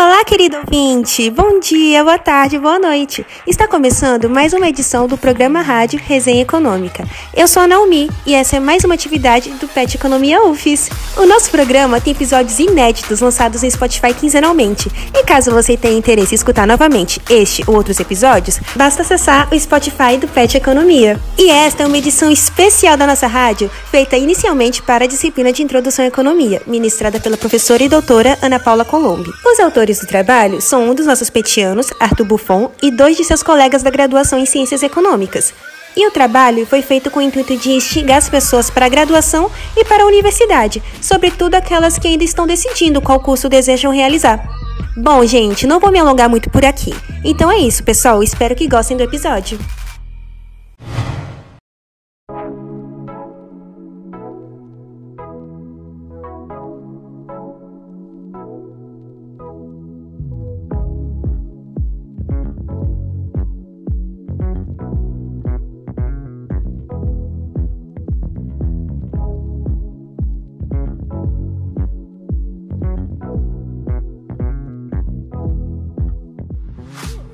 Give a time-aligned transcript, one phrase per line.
[0.00, 1.30] Uh, Olá, querido ouvinte!
[1.30, 3.24] Bom dia, boa tarde, boa noite!
[3.46, 7.08] Está começando mais uma edição do programa Rádio Resenha Econômica.
[7.34, 10.90] Eu sou a Naomi e essa é mais uma atividade do PET Economia UFES.
[11.16, 14.90] O nosso programa tem episódios inéditos lançados no Spotify quinzenalmente.
[15.14, 19.58] E caso você tenha interesse em escutar novamente este ou outros episódios, basta acessar o
[19.58, 21.18] Spotify do PET Economia.
[21.38, 25.62] E esta é uma edição especial da nossa rádio, feita inicialmente para a disciplina de
[25.62, 29.30] Introdução à Economia, ministrada pela professora e doutora Ana Paula Colombi.
[29.46, 33.44] Os autores do trabalho são um dos nossos petianos, Arthur Buffon, e dois de seus
[33.44, 35.54] colegas da graduação em Ciências Econômicas.
[35.96, 39.48] E o trabalho foi feito com o intuito de instigar as pessoas para a graduação
[39.76, 44.44] e para a universidade, sobretudo aquelas que ainda estão decidindo qual curso desejam realizar.
[44.96, 46.92] Bom, gente, não vou me alongar muito por aqui.
[47.24, 48.22] Então é isso, pessoal.
[48.22, 49.58] Espero que gostem do episódio.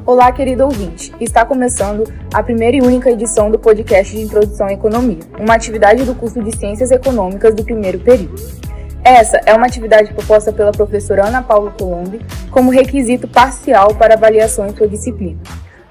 [0.07, 1.13] Olá, querido ouvinte.
[1.21, 6.05] Está começando a primeira e única edição do podcast de Introdução à Economia, uma atividade
[6.05, 8.41] do curso de Ciências Econômicas do primeiro período.
[9.03, 12.21] Essa é uma atividade proposta pela professora Ana Paula Colombi
[12.53, 15.41] como requisito parcial para avaliação em sua disciplina.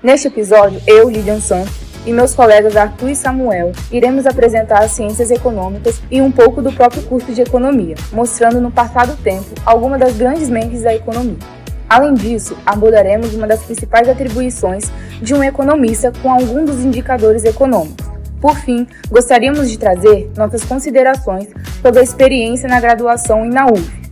[0.02, 5.30] Neste episódio, eu, Lilian Santos, e meus colegas Arthur e Samuel iremos apresentar as ciências
[5.30, 10.16] econômicas e um pouco do próprio curso de economia, mostrando no passado tempo algumas das
[10.16, 11.55] grandes mentes da economia.
[11.90, 14.92] Além disso, abordaremos uma das principais atribuições
[15.22, 18.06] de um economista com algum dos indicadores econômicos.
[18.42, 21.48] Por fim, gostaríamos de trazer nossas considerações
[21.82, 24.06] sobre a experiência na graduação e na UF.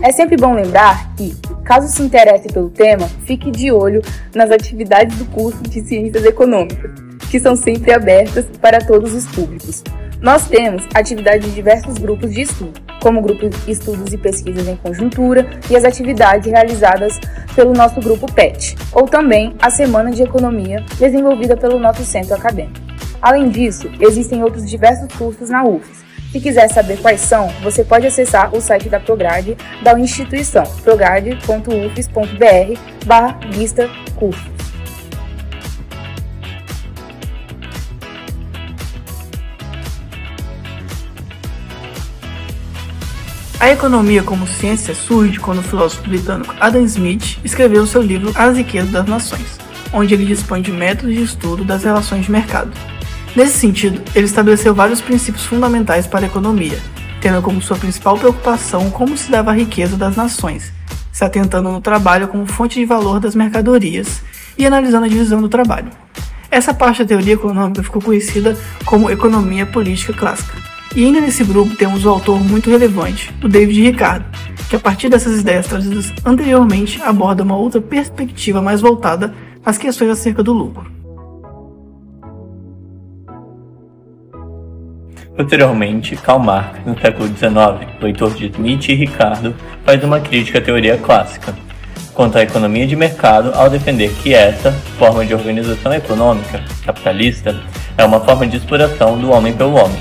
[0.00, 4.00] É sempre bom lembrar que, caso se interesse pelo tema, fique de olho
[4.34, 6.90] nas atividades do curso de Ciências Econômicas,
[7.30, 9.82] que são sempre abertas para todos os públicos.
[10.20, 14.76] Nós temos atividades de diversos grupos de estudo, como o grupo Estudos e Pesquisas em
[14.76, 17.18] Conjuntura e as atividades realizadas
[17.56, 22.78] pelo nosso grupo PET, ou também a Semana de Economia, desenvolvida pelo nosso centro acadêmico.
[23.22, 26.04] Além disso, existem outros diversos cursos na UFES.
[26.30, 32.78] Se quiser saber quais são, você pode acessar o site da Prograde da instituição, prograde.ufes.br
[33.06, 34.57] barra lista cursos.
[43.60, 48.56] A economia como ciência surge quando o filósofo britânico Adam Smith escreveu seu livro As
[48.56, 49.58] Riquezas das Nações,
[49.92, 52.70] onde ele dispõe de métodos de estudo das relações de mercado.
[53.34, 56.78] Nesse sentido, ele estabeleceu vários princípios fundamentais para a economia,
[57.20, 60.72] tendo como sua principal preocupação como se dava a riqueza das nações,
[61.10, 64.22] se atentando no trabalho como fonte de valor das mercadorias
[64.56, 65.90] e analisando a divisão do trabalho.
[66.48, 70.67] Essa parte da teoria econômica ficou conhecida como economia política clássica.
[70.96, 74.24] E ainda nesse grupo temos um autor muito relevante, o David Ricardo,
[74.68, 79.34] que a partir dessas ideias trazidas anteriormente aborda uma outra perspectiva mais voltada
[79.64, 80.90] às questões acerca do lucro.
[85.36, 90.60] Posteriormente, Karl Marx, no século XIX, leitor de Smith e Ricardo, faz uma crítica à
[90.60, 91.54] teoria clássica,
[92.12, 97.62] quanto à economia de mercado ao defender que essa forma de organização econômica, capitalista,
[97.96, 100.00] é uma forma de exploração do homem pelo homem,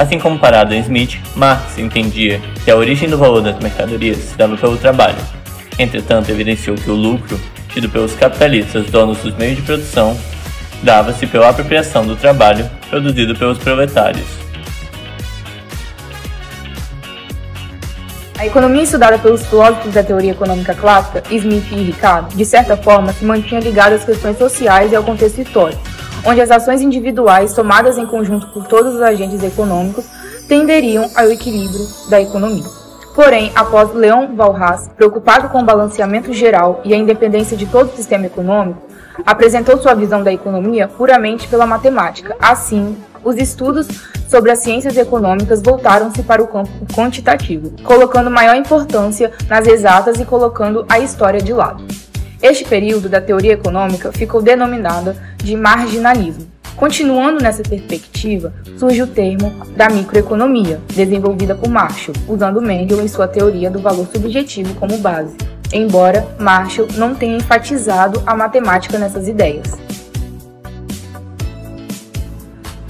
[0.00, 4.34] Assim como para Adam Smith, Marx entendia que a origem do valor das mercadorias se
[4.34, 5.18] dava pelo trabalho.
[5.78, 7.38] Entretanto, evidenciou que o lucro,
[7.68, 10.18] tido pelos capitalistas donos dos meios de produção,
[10.82, 14.24] dava-se pela apropriação do trabalho produzido pelos proletários.
[18.38, 23.12] A economia estudada pelos filósofos da teoria econômica clássica, Smith e Ricardo, de certa forma
[23.12, 25.89] se mantinha ligada às questões sociais e ao contexto histórico
[26.24, 30.04] onde as ações individuais tomadas em conjunto por todos os agentes econômicos
[30.48, 32.64] tenderiam ao equilíbrio da economia.
[33.14, 37.96] Porém, após Leon Walras, preocupado com o balanceamento geral e a independência de todo o
[37.96, 38.82] sistema econômico,
[39.26, 42.36] apresentou sua visão da economia puramente pela matemática.
[42.40, 43.86] Assim, os estudos
[44.28, 50.24] sobre as ciências econômicas voltaram-se para o campo quantitativo, colocando maior importância nas exatas e
[50.24, 51.84] colocando a história de lado.
[52.42, 56.46] Este período da teoria econômica ficou denominada de marginalismo.
[56.74, 63.28] Continuando nessa perspectiva, surge o termo da microeconomia, desenvolvida por Marshall, usando Mendel em sua
[63.28, 65.36] teoria do valor subjetivo como base,
[65.70, 69.78] embora Marshall não tenha enfatizado a matemática nessas ideias.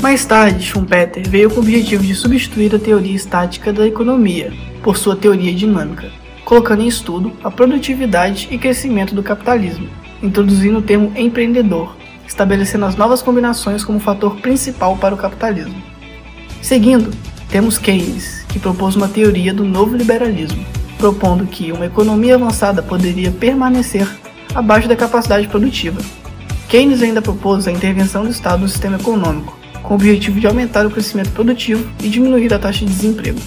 [0.00, 4.52] Mais tarde, Schumpeter veio com o objetivo de substituir a teoria estática da economia
[4.82, 6.10] por sua teoria dinâmica,
[6.50, 9.88] colocando em estudo a produtividade e crescimento do capitalismo,
[10.20, 11.94] introduzindo o termo empreendedor,
[12.26, 15.80] estabelecendo as novas combinações como fator principal para o capitalismo.
[16.60, 17.12] Seguindo,
[17.48, 20.66] temos Keynes, que propôs uma teoria do novo liberalismo,
[20.98, 24.08] propondo que uma economia avançada poderia permanecer
[24.52, 26.00] abaixo da capacidade produtiva.
[26.68, 30.84] Keynes ainda propôs a intervenção do Estado no sistema econômico, com o objetivo de aumentar
[30.84, 33.38] o crescimento produtivo e diminuir a taxa de desemprego.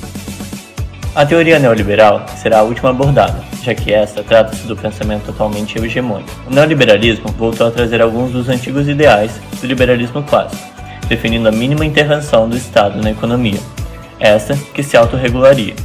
[1.16, 6.32] A teoria neoliberal será a última abordada, já que esta trata-se do pensamento atualmente hegemônico.
[6.48, 10.68] O neoliberalismo voltou a trazer alguns dos antigos ideais do liberalismo clássico,
[11.08, 13.60] definindo a mínima intervenção do Estado na economia,
[14.20, 15.76] esta que se autorregularia.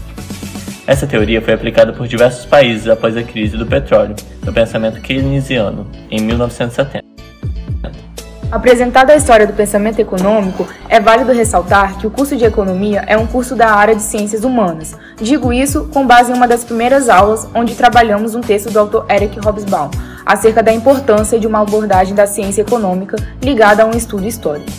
[0.86, 5.86] Essa teoria foi aplicada por diversos países após a crise do petróleo, no pensamento keynesiano,
[6.10, 7.07] em 1970.
[8.50, 13.14] Apresentada a história do pensamento econômico, é válido ressaltar que o curso de Economia é
[13.14, 14.96] um curso da área de Ciências Humanas.
[15.20, 19.04] Digo isso com base em uma das primeiras aulas, onde trabalhamos um texto do autor
[19.10, 19.90] Eric Hobsbawm,
[20.24, 24.72] acerca da importância de uma abordagem da ciência econômica ligada a um estudo histórico.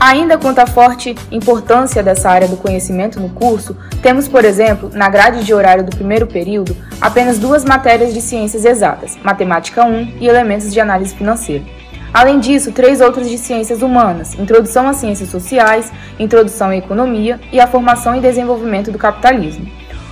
[0.00, 5.08] Ainda quanto à forte importância dessa área do conhecimento no curso, temos, por exemplo, na
[5.08, 10.26] grade de horário do primeiro período, apenas duas matérias de ciências exatas, Matemática 1 e
[10.26, 11.81] Elementos de Análise Financeira.
[12.12, 17.58] Além disso, três outras de ciências humanas: Introdução às Ciências Sociais, Introdução à Economia e
[17.58, 19.66] a Formação e Desenvolvimento do Capitalismo.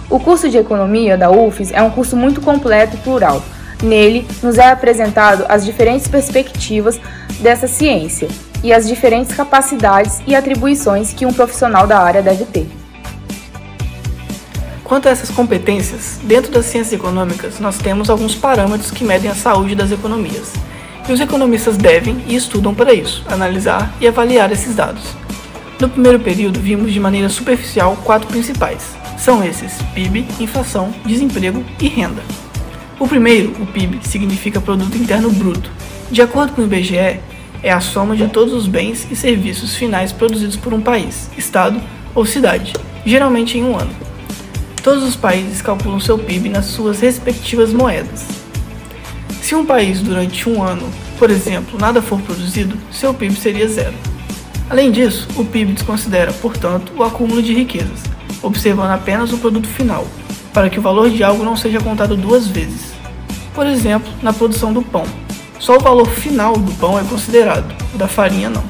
[0.08, 3.42] O curso de Economia da UFES é um curso muito completo e plural.
[3.82, 7.00] Nele, nos é apresentado as diferentes perspectivas
[7.40, 8.28] dessa ciência
[8.62, 12.68] e as diferentes capacidades e atribuições que um profissional da área deve ter.
[14.84, 19.34] Quanto a essas competências, dentro das ciências econômicas, nós temos alguns parâmetros que medem a
[19.34, 20.52] saúde das economias.
[21.10, 25.02] Os economistas devem e estudam para isso, analisar e avaliar esses dados.
[25.80, 28.94] No primeiro período, vimos de maneira superficial quatro principais.
[29.18, 32.22] São esses: PIB, inflação, desemprego e renda.
[32.96, 35.68] O primeiro, o PIB, significa Produto Interno Bruto.
[36.12, 37.18] De acordo com o IBGE,
[37.60, 41.80] é a soma de todos os bens e serviços finais produzidos por um país, estado
[42.14, 42.72] ou cidade,
[43.04, 43.90] geralmente em um ano.
[44.80, 48.39] Todos os países calculam seu PIB nas suas respectivas moedas.
[49.50, 50.88] Se um país durante um ano,
[51.18, 53.94] por exemplo, nada for produzido, seu PIB seria zero.
[54.70, 58.04] Além disso, o PIB desconsidera, portanto, o acúmulo de riquezas,
[58.44, 60.06] observando apenas o produto final,
[60.54, 62.92] para que o valor de algo não seja contado duas vezes.
[63.52, 65.02] Por exemplo, na produção do pão,
[65.58, 68.62] só o valor final do pão é considerado, o da farinha não.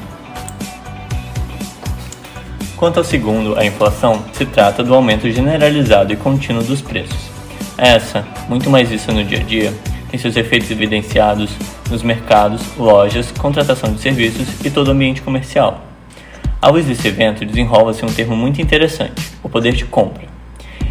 [2.75, 7.29] Quanto ao segundo, a inflação, se trata do aumento generalizado e contínuo dos preços.
[7.77, 9.71] Essa, muito mais vista no dia a dia,
[10.11, 11.49] tem seus efeitos evidenciados
[11.89, 15.85] nos mercados, lojas, contratação de serviços e todo o ambiente comercial.
[16.61, 20.29] Ao luz desse evento, desenrola-se um termo muito interessante, o poder de compra.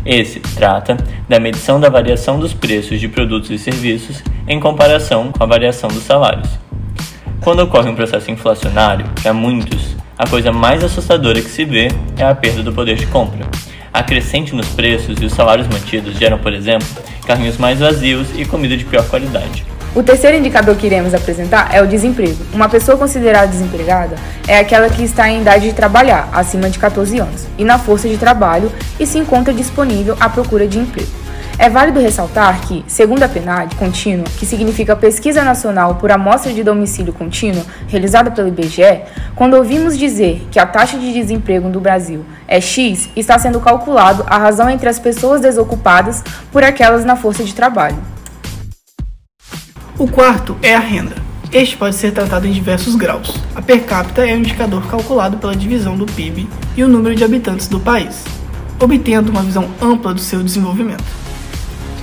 [0.05, 0.97] Esse trata
[1.29, 5.91] da medição da variação dos preços de produtos e serviços em comparação com a variação
[5.91, 6.49] dos salários.
[7.43, 12.25] Quando ocorre um processo inflacionário, para muitos, a coisa mais assustadora que se vê é
[12.25, 13.47] a perda do poder de compra.
[13.93, 16.87] A crescente nos preços e os salários mantidos geram, por exemplo,
[17.27, 19.65] carrinhos mais vazios e comida de pior qualidade.
[19.93, 22.39] O terceiro indicador que iremos apresentar é o desemprego.
[22.55, 24.15] Uma pessoa considerada desempregada
[24.47, 28.09] é aquela que está em idade de trabalhar, acima de 14 anos, e na força
[28.09, 28.71] de trabalho
[29.01, 31.20] e se encontra disponível à procura de emprego.
[31.63, 36.65] É válido ressaltar que, segundo a PNAD contínua, que significa Pesquisa Nacional por Amostra de
[36.65, 39.03] Domicílio Contínuo, realizada pelo IBGE,
[39.37, 44.25] quando ouvimos dizer que a taxa de desemprego no Brasil é X, está sendo calculado
[44.27, 47.99] a razão entre as pessoas desocupadas por aquelas na força de trabalho.
[49.99, 51.17] O quarto é a renda.
[51.53, 53.37] Este pode ser tratado em diversos graus.
[53.55, 57.23] A per capita é um indicador calculado pela divisão do PIB e o número de
[57.23, 58.25] habitantes do país,
[58.83, 61.20] obtendo uma visão ampla do seu desenvolvimento.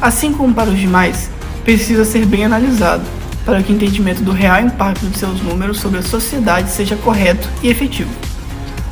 [0.02, 1.30] Assim como para os demais,
[1.64, 3.04] precisa ser bem analisado
[3.46, 7.48] para que o entendimento do real impacto de seus números sobre a sociedade seja correto
[7.64, 8.10] e efetivo.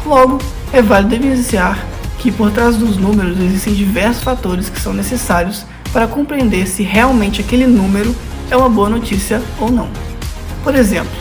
[0.05, 0.39] Logo,
[0.71, 1.85] é válido evidenciar
[2.19, 7.41] que por trás dos números existem diversos fatores que são necessários para compreender se realmente
[7.41, 8.15] aquele número
[8.50, 9.89] é uma boa notícia ou não.
[10.63, 11.12] Por exemplo,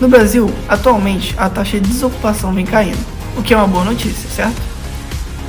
[0.00, 3.04] no Brasil, atualmente a taxa de desocupação vem caindo,
[3.36, 4.60] o que é uma boa notícia, certo?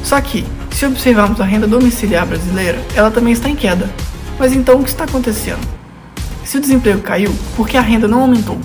[0.03, 3.89] Só que, se observarmos a renda domiciliar brasileira, ela também está em queda.
[4.39, 5.61] Mas então o que está acontecendo?
[6.43, 8.59] Se o desemprego caiu, por que a renda não aumentou?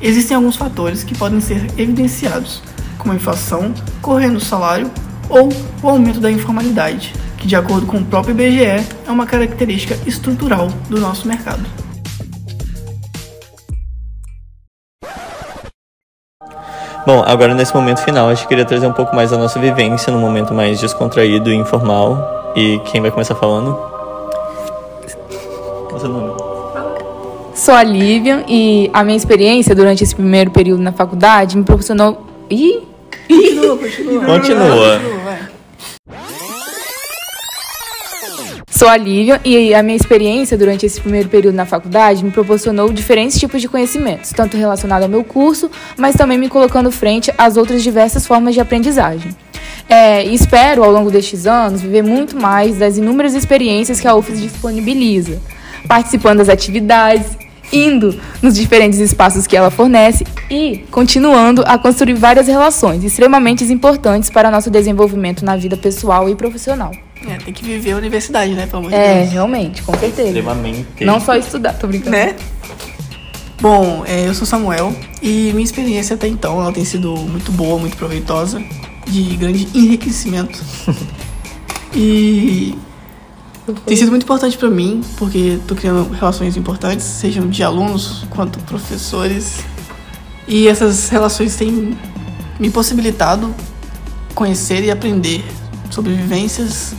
[0.00, 2.62] Existem alguns fatores que podem ser evidenciados,
[2.98, 4.90] como a inflação, correndo o salário
[5.28, 5.48] ou
[5.82, 10.68] o aumento da informalidade, que, de acordo com o próprio IBGE, é uma característica estrutural
[10.88, 11.81] do nosso mercado.
[17.04, 20.12] Bom, agora nesse momento final, a gente queria trazer um pouco mais da nossa vivência,
[20.12, 22.52] num momento mais descontraído e informal.
[22.54, 23.74] E quem vai começar falando?
[25.88, 26.32] Qual é o seu nome?
[27.54, 32.24] Sou a Lívia e a minha experiência durante esse primeiro período na faculdade me proporcionou.
[32.48, 32.82] Ih!
[33.28, 34.24] Continua, continua.
[34.24, 34.98] Continua.
[35.24, 35.31] vai.
[38.82, 42.92] Sou a Lívia e a minha experiência durante esse primeiro período na faculdade me proporcionou
[42.92, 47.56] diferentes tipos de conhecimentos, tanto relacionado ao meu curso, mas também me colocando frente às
[47.56, 49.36] outras diversas formas de aprendizagem.
[49.88, 54.40] É, espero, ao longo destes anos, viver muito mais das inúmeras experiências que a UFES
[54.40, 55.40] disponibiliza,
[55.86, 57.38] participando das atividades,
[57.72, 64.28] indo nos diferentes espaços que ela fornece e continuando a construir várias relações extremamente importantes
[64.28, 66.90] para nosso desenvolvimento na vida pessoal e profissional.
[67.28, 68.66] É, tem que viver a universidade, né?
[68.66, 69.32] Pelo amor de É, Deus.
[69.32, 70.28] realmente, com certeza.
[70.28, 71.04] Extremamente.
[71.04, 72.10] Não só estudar, tô brincando.
[72.10, 72.34] Né?
[73.60, 77.78] Bom, é, eu sou Samuel e minha experiência até então ela tem sido muito boa,
[77.78, 78.60] muito proveitosa,
[79.06, 80.58] de grande enriquecimento.
[81.94, 82.76] e
[83.86, 88.58] tem sido muito importante pra mim, porque tô criando relações importantes, sejam de alunos quanto
[88.60, 89.60] professores.
[90.48, 91.96] E essas relações têm
[92.58, 93.54] me possibilitado
[94.34, 95.44] conhecer e aprender
[95.90, 96.94] sobre vivências,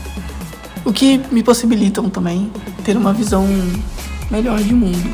[0.86, 2.52] o que me possibilitam também
[2.84, 3.48] ter uma visão
[4.30, 5.14] melhor de mundo.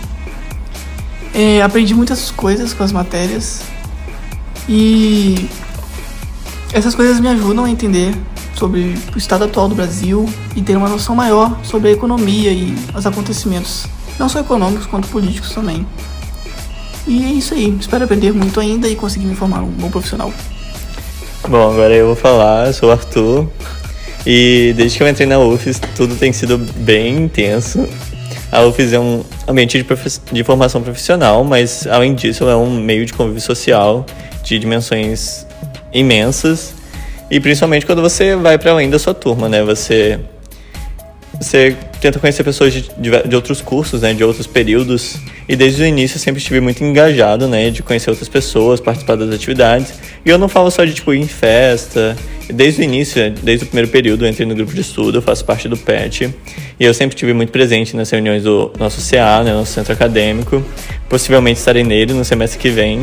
[1.33, 3.61] É, aprendi muitas coisas com as matérias
[4.67, 5.47] e
[6.73, 8.13] essas coisas me ajudam a entender
[8.55, 12.75] sobre o estado atual do Brasil e ter uma noção maior sobre a economia e
[12.95, 15.85] os acontecimentos, não só econômicos quanto políticos também.
[17.07, 20.31] E é isso aí, espero aprender muito ainda e conseguir me formar um bom profissional.
[21.47, 23.47] Bom, agora eu vou falar, eu sou o Arthur.
[24.25, 27.87] E desde que eu entrei na UFES, tudo tem sido bem intenso.
[28.51, 29.85] A UFES é um ambiente de,
[30.31, 34.05] de formação profissional, mas além disso, é um meio de convívio social
[34.43, 35.45] de dimensões
[35.93, 36.73] imensas.
[37.29, 39.63] E principalmente quando você vai para além da sua turma, né?
[39.63, 40.19] Você
[41.39, 45.17] você tenta conhecer pessoas de, de, outros cursos, né, de outros períodos.
[45.47, 49.15] E desde o início eu sempre estive muito engajado, né, de conhecer outras pessoas, participar
[49.15, 49.93] das atividades.
[50.25, 52.15] E eu não falo só de tipo ir em festa.
[52.51, 55.45] Desde o início, desde o primeiro período, eu entrei no grupo de estudo, eu faço
[55.45, 56.33] parte do PET.
[56.79, 60.63] E eu sempre estive muito presente nas reuniões do nosso CA, né, nosso centro acadêmico.
[61.07, 63.01] Possivelmente estarei nele no semestre que vem.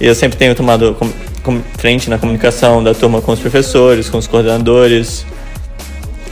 [0.00, 0.96] E eu sempre tenho tomado
[1.78, 5.24] frente na comunicação da turma com os professores, com os coordenadores.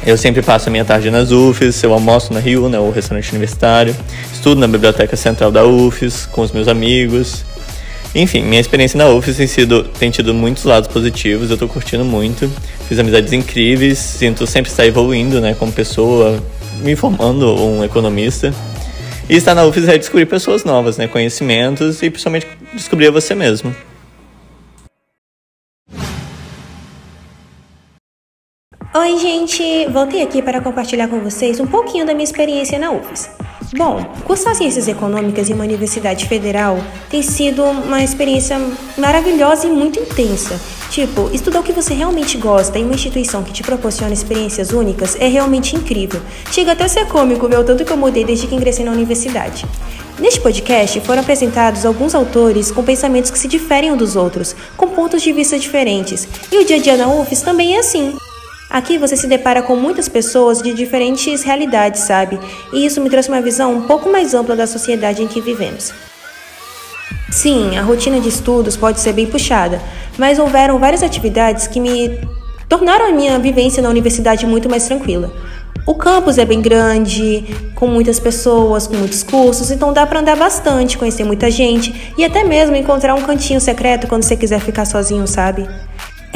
[0.07, 3.29] Eu sempre passo a minha tarde nas UFES, eu almoço na Rio, né, o restaurante
[3.31, 3.93] universitário,
[4.33, 7.45] estudo na biblioteca central da UFES com os meus amigos.
[8.15, 12.05] Enfim, minha experiência na UFES tem, sido, tem tido muitos lados positivos, eu tô curtindo
[12.05, 12.49] muito,
[12.89, 16.41] fiz amizades incríveis, sinto sempre estar evoluindo, né, como pessoa,
[16.85, 18.55] me formando um economista.
[19.29, 23.75] E estar na UFES é descobrir pessoas novas, né, conhecimentos e principalmente descobrir você mesmo.
[28.99, 29.87] Oi, gente!
[29.93, 33.29] Voltei aqui para compartilhar com vocês um pouquinho da minha experiência na UFES.
[33.77, 36.79] Bom, cursar Ciências Econômicas em uma universidade federal
[37.11, 38.59] tem sido uma experiência
[38.97, 40.59] maravilhosa e muito intensa.
[40.89, 45.15] Tipo, estudar o que você realmente gosta em uma instituição que te proporciona experiências únicas
[45.21, 46.23] é realmente incrível.
[46.51, 48.93] Chega até a ser cômico ver o tanto que eu mudei desde que ingressei na
[48.93, 49.67] universidade.
[50.19, 54.89] Neste podcast foram apresentados alguns autores com pensamentos que se diferem um dos outros, com
[54.89, 56.27] pontos de vista diferentes.
[56.51, 58.17] E o dia a dia na UFES também é assim.
[58.69, 62.39] Aqui você se depara com muitas pessoas de diferentes realidades, sabe?
[62.73, 65.93] E isso me trouxe uma visão um pouco mais ampla da sociedade em que vivemos.
[67.31, 69.81] Sim, a rotina de estudos pode ser bem puxada,
[70.19, 72.19] mas houveram várias atividades que me
[72.69, 75.33] tornaram a minha vivência na universidade muito mais tranquila.
[75.87, 77.45] O campus é bem grande,
[77.77, 82.25] com muitas pessoas, com muitos cursos, então dá para andar bastante, conhecer muita gente e
[82.25, 85.69] até mesmo encontrar um cantinho secreto quando você quiser ficar sozinho, sabe?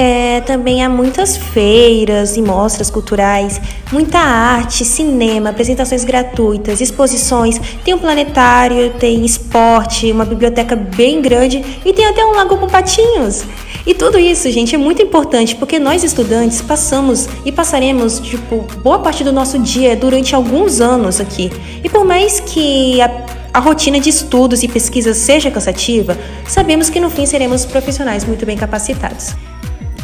[0.02, 3.61] É, também há muitas feiras e mostras culturais,
[3.92, 7.61] muita arte, cinema, apresentações gratuitas, exposições.
[7.85, 12.66] Tem um planetário, tem esporte, uma biblioteca bem grande e tem até um lago com
[12.66, 13.45] patinhos.
[13.87, 19.00] E tudo isso, gente, é muito importante porque nós estudantes passamos e passaremos, tipo, boa
[19.00, 21.52] parte do nosso dia durante alguns anos aqui.
[21.85, 26.16] E por mais que a a rotina de estudos e pesquisas seja cansativa,
[26.47, 29.35] sabemos que no fim seremos profissionais muito bem capacitados.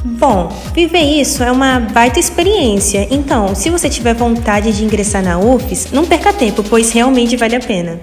[0.07, 5.37] Bom, viver isso é uma baita experiência, então, se você tiver vontade de ingressar na
[5.37, 8.01] UFES, não perca tempo, pois realmente vale a pena.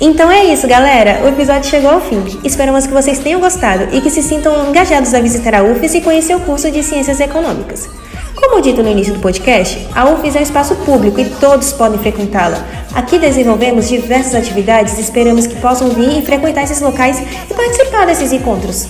[0.00, 1.24] Então é isso, galera.
[1.24, 2.22] O episódio chegou ao fim.
[2.44, 6.00] Esperamos que vocês tenham gostado e que se sintam engajados a visitar a UFES e
[6.02, 7.88] conhecer o curso de Ciências Econômicas.
[8.44, 11.98] Como dito no início do podcast, a UFES é um espaço público e todos podem
[11.98, 12.62] frequentá-la,
[12.94, 17.20] Aqui desenvolvemos diversas atividades e esperamos que possam vir e frequentar esses locais
[17.50, 18.88] e participar desses encontros.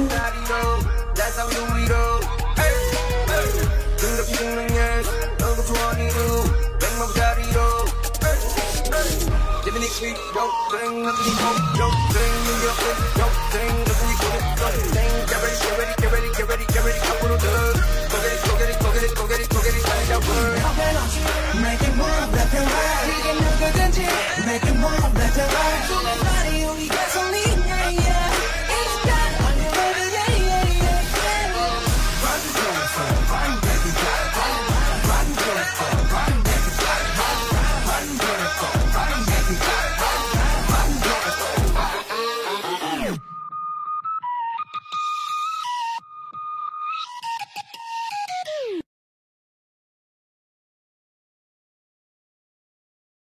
[9.98, 12.78] sweet, dope thing, nothing cold, dope thing, New York,
[13.18, 14.78] dope thing, nothing cold, dope.
[15.26, 17.82] Get ready, get ready, get ready, get ready, get ready, couple of dollars.
[18.06, 19.82] Go get it, go get it, go get it, go get it, go get it,
[19.82, 20.54] find out word.
[21.66, 23.06] Make it move, left and right.
[24.46, 26.27] make it move, left and right.